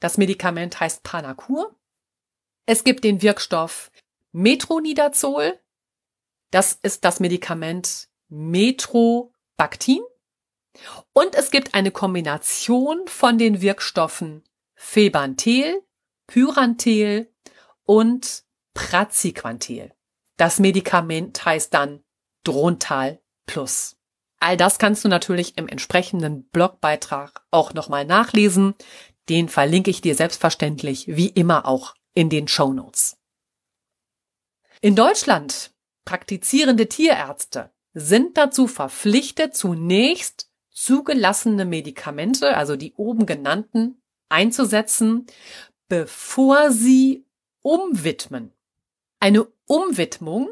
[0.00, 1.78] Das Medikament heißt Panacur.
[2.64, 3.90] Es gibt den Wirkstoff
[4.32, 5.60] Metronidazol.
[6.50, 10.00] Das ist das Medikament Metrobactin
[11.12, 14.42] und es gibt eine Kombination von den Wirkstoffen
[14.74, 15.82] Febantel,
[16.26, 17.30] Pyrantel
[17.84, 19.92] und Praziquantel.
[20.38, 22.02] Das Medikament heißt dann
[22.44, 23.96] Drontal Plus.
[24.40, 28.74] All das kannst du natürlich im entsprechenden Blogbeitrag auch nochmal nachlesen.
[29.28, 33.16] Den verlinke ich dir selbstverständlich wie immer auch in den Show Notes.
[34.80, 35.72] In Deutschland
[36.04, 45.26] praktizierende Tierärzte sind dazu verpflichtet, zunächst zugelassene Medikamente, also die oben genannten, einzusetzen,
[45.88, 47.26] bevor sie
[47.62, 48.52] umwidmen.
[49.20, 50.48] Eine Umwidmung,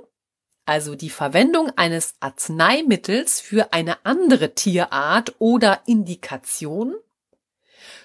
[0.67, 6.95] also die Verwendung eines Arzneimittels für eine andere Tierart oder Indikation,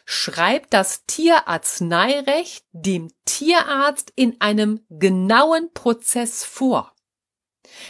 [0.06, 6.96] schreibt das Tierarzneirecht dem Tierarzt in einem genauen Prozess vor.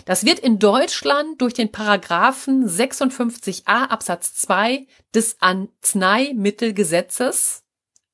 [0.05, 7.63] Das wird in Deutschland durch den Paragraphen 56a Absatz 2 des Arzneimittelgesetzes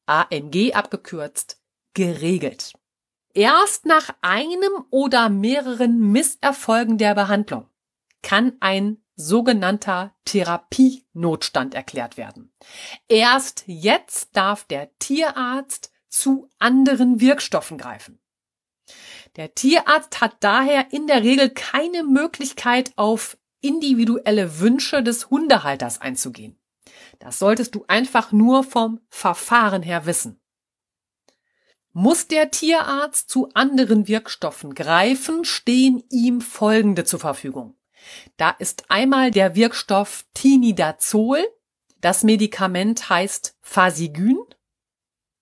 [0.05, 1.61] AMG abgekürzt
[1.93, 2.73] geregelt.
[3.37, 7.67] Erst nach einem oder mehreren Misserfolgen der Behandlung
[8.23, 12.51] kann ein sogenannter Therapienotstand erklärt werden.
[13.07, 18.17] Erst jetzt darf der Tierarzt zu anderen Wirkstoffen greifen.
[19.35, 26.57] Der Tierarzt hat daher in der Regel keine Möglichkeit, auf individuelle Wünsche des Hundehalters einzugehen.
[27.19, 30.41] Das solltest du einfach nur vom Verfahren her wissen.
[31.99, 37.75] Muss der Tierarzt zu anderen Wirkstoffen greifen, stehen ihm folgende zur Verfügung.
[38.37, 41.43] Da ist einmal der Wirkstoff Tinidazol.
[41.99, 44.37] Das Medikament heißt Fasigyn.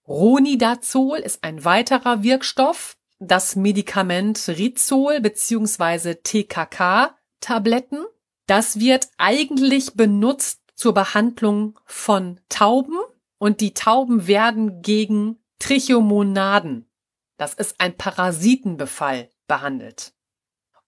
[0.08, 2.96] Ronidazol ist ein weiterer Wirkstoff.
[3.20, 6.16] Das Medikament Rizol bzw.
[6.24, 8.06] TKK-Tabletten.
[8.48, 12.96] Das wird eigentlich benutzt zur Behandlung von Tauben
[13.40, 16.90] und die Tauben werden gegen Trichomonaden,
[17.38, 20.14] das ist ein Parasitenbefall, behandelt.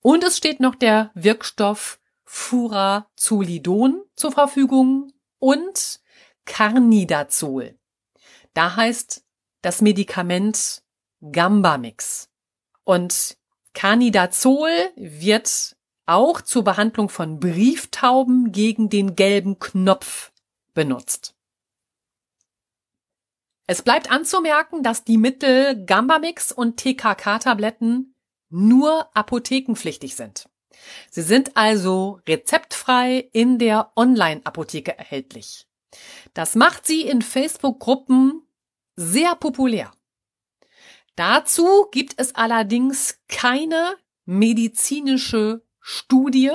[0.02, 6.02] Und es steht noch der Wirkstoff Furazolidon zur Verfügung und
[6.46, 7.78] Carnidazol.
[8.54, 9.24] Da heißt
[9.62, 10.84] das Medikament
[11.32, 12.30] Gambamix.
[12.84, 13.38] Und
[13.74, 20.32] Carnidazol wird auch zur Behandlung von Brieftauben gegen den gelben Knopf
[20.74, 21.37] benutzt.
[23.70, 28.16] Es bleibt anzumerken, dass die Mittel Gambamix und TKK-Tabletten
[28.50, 30.50] nur apothekenpflichtig sind.
[31.12, 35.68] Sie sind also rezeptfrei in der Online-Apotheke erhältlich.
[36.34, 38.42] Das macht sie in Facebook-Gruppen
[38.96, 39.92] sehr populär.
[41.16, 46.52] Dazu gibt es allerdings keine medizinische Studie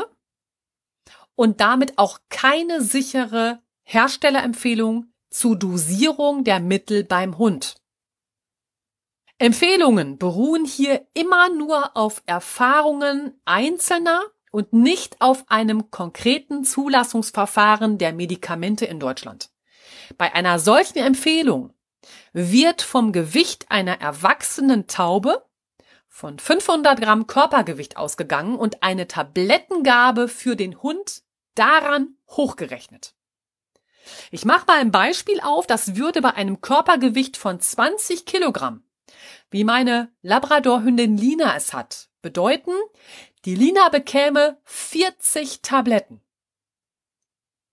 [1.34, 7.76] und damit auch keine sichere Herstellerempfehlung zur Dosierung der Mittel beim Hund.
[9.38, 14.22] Empfehlungen beruhen hier immer nur auf Erfahrungen Einzelner
[14.52, 19.50] und nicht auf einem konkreten Zulassungsverfahren der Medikamente in Deutschland.
[20.16, 21.72] Bei einer solchen Empfehlung
[22.32, 25.44] wird vom Gewicht einer erwachsenen Taube
[26.08, 31.22] von 500 Gramm Körpergewicht ausgegangen und eine Tablettengabe für den Hund
[31.54, 33.14] daran hochgerechnet.
[34.30, 38.84] Ich mache mal ein Beispiel auf, das würde bei einem Körpergewicht von 20 Kilogramm,
[39.50, 42.72] wie meine Labradorhündin Lina es hat, bedeuten,
[43.44, 46.20] die Lina bekäme 40 Tabletten.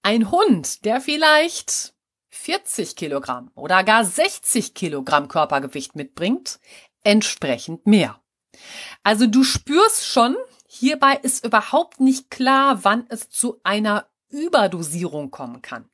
[0.02, 1.94] Ein Hund, der vielleicht
[2.30, 6.60] 40 Kilogramm oder gar 60 Kilogramm Körpergewicht mitbringt,
[7.04, 8.22] entsprechend mehr.
[9.04, 10.36] Also du spürst schon,
[10.68, 15.89] hierbei ist überhaupt nicht klar, wann es zu einer Überdosierung kommen kann.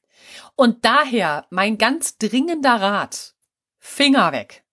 [0.56, 3.36] Und daher mein ganz dringender Rat.
[3.80, 4.66] Finger weg.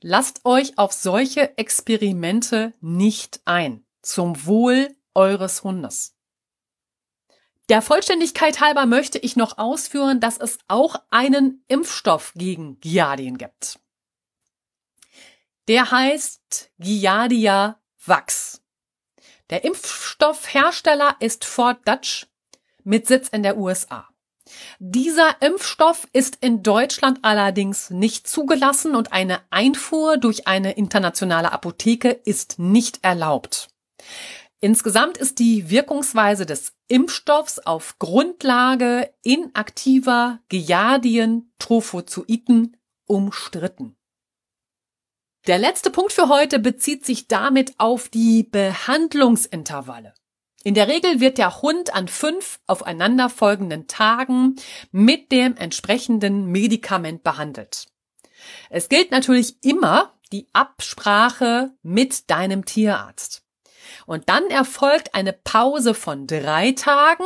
[0.00, 3.86] Lasst euch auf solche Experimente nicht ein.
[4.02, 6.16] Zum Wohl eures Hundes.
[7.68, 13.78] Der Vollständigkeit halber möchte ich noch ausführen, dass es auch einen Impfstoff gegen Giardien gibt.
[15.68, 18.62] Der heißt Giardia Vax.
[19.50, 22.26] Der Impfstoffhersteller ist Fort Dutch
[22.84, 24.08] mit Sitz in der USA.
[24.78, 32.08] Dieser Impfstoff ist in Deutschland allerdings nicht zugelassen und eine Einfuhr durch eine internationale Apotheke
[32.10, 33.68] ist nicht erlaubt.
[34.60, 42.76] Insgesamt ist die Wirkungsweise des Impfstoffs auf Grundlage inaktiver Giardien-Trophozoiten
[43.06, 43.96] umstritten.
[45.48, 50.14] Der letzte Punkt für heute bezieht sich damit auf die Behandlungsintervalle.
[50.64, 54.56] In der Regel wird der Hund an fünf aufeinanderfolgenden Tagen
[54.92, 57.86] mit dem entsprechenden Medikament behandelt.
[58.70, 63.42] Es gilt natürlich immer die Absprache mit deinem Tierarzt.
[64.06, 67.24] Und dann erfolgt eine Pause von drei Tagen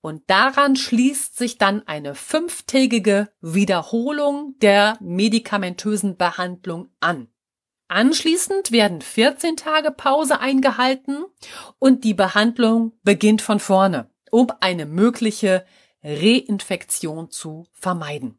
[0.00, 7.28] und daran schließt sich dann eine fünftägige Wiederholung der medikamentösen Behandlung an.
[7.88, 11.24] Anschließend werden 14 Tage Pause eingehalten
[11.78, 15.64] und die Behandlung beginnt von vorne, um eine mögliche
[16.02, 18.38] Reinfektion zu vermeiden.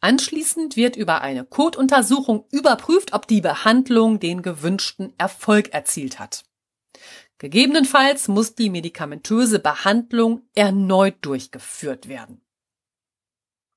[0.00, 6.44] Anschließend wird über eine Kotuntersuchung überprüft, ob die Behandlung den gewünschten Erfolg erzielt hat.
[7.38, 12.40] Gegebenenfalls muss die medikamentöse Behandlung erneut durchgeführt werden.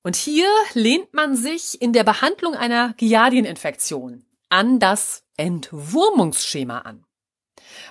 [0.04, 7.06] Und hier lehnt man sich in der Behandlung einer Giardieninfektion an das Entwurmungsschema an.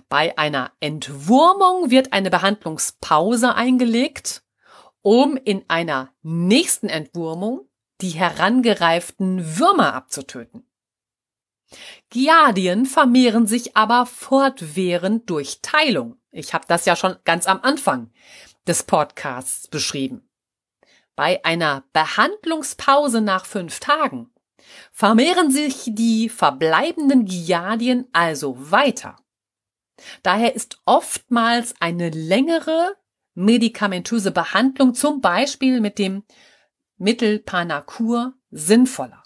[0.09, 4.42] Bei einer Entwurmung wird eine Behandlungspause eingelegt,
[5.02, 7.68] um in einer nächsten Entwurmung
[8.00, 10.66] die herangereiften Würmer abzutöten.
[12.11, 16.16] Giardien vermehren sich aber fortwährend durch Teilung.
[16.30, 18.11] Ich habe das ja schon ganz am Anfang
[18.66, 20.28] des Podcasts beschrieben.
[21.16, 24.30] Bei einer Behandlungspause nach fünf Tagen
[24.92, 29.16] vermehren sich die verbleibenden Giardien also weiter.
[30.22, 32.96] Daher ist oftmals eine längere
[33.34, 36.24] medikamentöse Behandlung, zum Beispiel mit dem
[36.96, 39.22] Mittel Panacur, sinnvoller.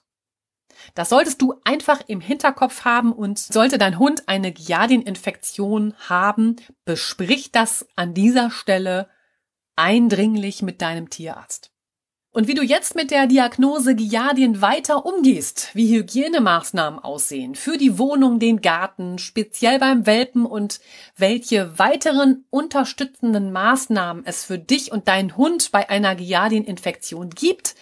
[0.95, 7.53] Das solltest du einfach im Hinterkopf haben und sollte dein Hund eine Giardieninfektion haben, besprich
[7.53, 9.09] das an dieser Stelle
[9.77, 11.70] eindringlich mit deinem Tierarzt.
[12.33, 17.99] Und wie du jetzt mit der Diagnose Giardien weiter umgehst, wie Hygienemaßnahmen aussehen für die
[17.99, 20.81] Wohnung, den Garten, speziell beim Welpen und
[21.17, 27.75] welche weiteren unterstützenden Maßnahmen es für dich und deinen Hund bei einer Giardieninfektion gibt,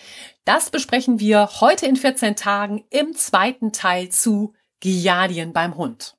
[0.47, 6.17] das besprechen wir heute in 14 Tagen im zweiten Teil zu Giardien beim Hund.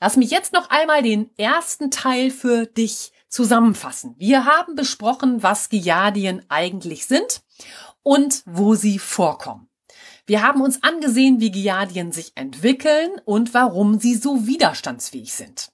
[0.00, 4.14] Lass mich jetzt noch einmal den ersten Teil für dich zusammenfassen.
[4.18, 7.42] Wir haben besprochen, was Giardien eigentlich sind
[8.02, 9.68] und wo sie vorkommen.
[10.26, 15.70] Wir haben uns angesehen, wie Giardien sich entwickeln und warum sie so widerstandsfähig sind.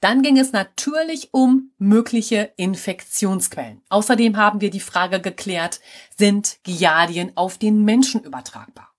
[0.00, 3.82] Dann ging es natürlich um mögliche Infektionsquellen.
[3.88, 5.80] Außerdem haben wir die Frage geklärt,
[6.16, 8.95] sind Giardien auf den Menschen übertragbar?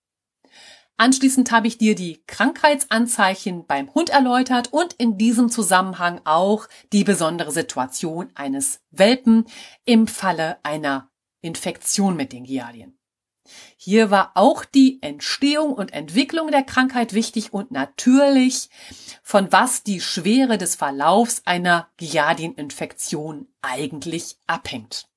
[1.00, 7.04] Anschließend habe ich dir die Krankheitsanzeichen beim Hund erläutert und in diesem Zusammenhang auch die
[7.04, 9.46] besondere Situation eines Welpen
[9.84, 11.08] im Falle einer
[11.40, 12.98] Infektion mit den Giardien.
[13.76, 18.68] Hier war auch die Entstehung und Entwicklung der Krankheit wichtig und natürlich,
[19.22, 25.07] von was die Schwere des Verlaufs einer Giardieninfektion eigentlich abhängt.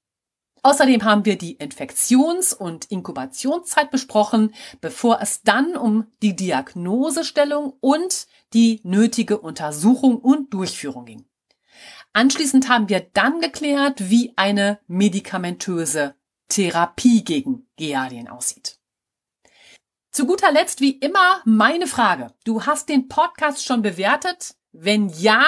[0.63, 8.27] Außerdem haben wir die Infektions- und Inkubationszeit besprochen, bevor es dann um die Diagnosestellung und
[8.53, 11.25] die nötige Untersuchung und Durchführung ging.
[12.13, 16.15] Anschließend haben wir dann geklärt, wie eine medikamentöse
[16.49, 18.77] Therapie gegen Giardien aussieht.
[20.11, 22.33] Zu guter Letzt wie immer meine Frage.
[22.43, 24.55] Du hast den Podcast schon bewertet?
[24.73, 25.41] Wenn ja,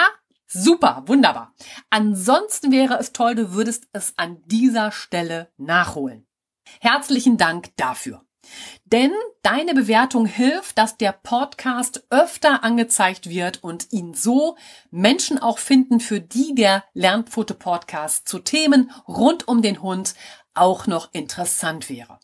[0.53, 1.53] super, wunderbar.
[1.89, 6.25] Ansonsten wäre es toll, du würdest es an dieser Stelle nachholen.
[6.79, 8.23] Herzlichen Dank dafür.
[8.85, 14.57] Denn deine Bewertung hilft, dass der Podcast öfter angezeigt wird und ihn so
[14.91, 20.15] Menschen auch finden, für die der Lernfoto-Podcast zu Themen rund um den Hund
[20.53, 22.19] auch noch interessant wäre.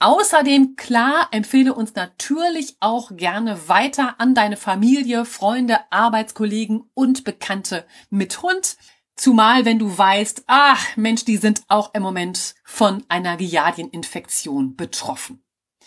[0.00, 7.84] Außerdem, klar, empfehle uns natürlich auch gerne weiter an deine Familie, Freunde, Arbeitskollegen und Bekannte
[8.08, 8.76] mit Hund.
[9.16, 15.42] Zumal wenn du weißt, ach Mensch, die sind auch im Moment von einer Giardieninfektion betroffen.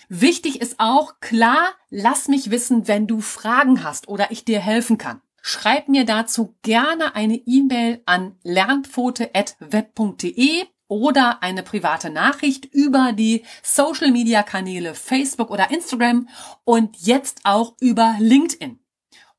[0.09, 4.97] Wichtig ist auch, klar, lass mich wissen, wenn du Fragen hast oder ich dir helfen
[4.97, 5.21] kann.
[5.41, 14.11] Schreib mir dazu gerne eine E-Mail an lernpfote.web.de oder eine private Nachricht über die Social
[14.11, 16.27] Media Kanäle Facebook oder Instagram
[16.65, 18.77] und jetzt auch über LinkedIn.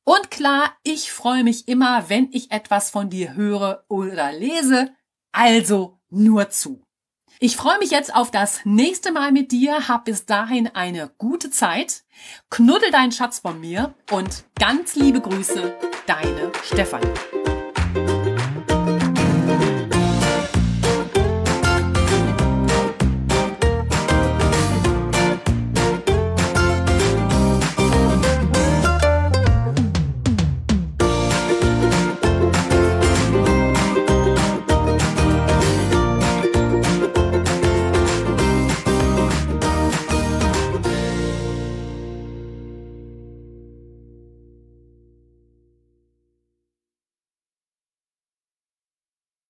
[0.02, 4.92] Und klar, ich freue mich immer, wenn ich etwas von dir höre oder lese,
[5.30, 6.86] also nur zu.
[7.38, 11.50] Ich freue mich jetzt auf das nächste Mal mit dir, hab bis dahin eine gute
[11.50, 12.04] Zeit,
[12.48, 15.76] knuddel deinen Schatz von mir und ganz liebe Grüße,
[16.06, 18.21] deine Stefanie.